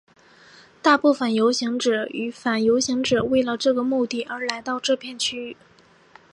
[0.81, 5.55] 大部分的游行者与反游行者为了这个目的而来到这片区域。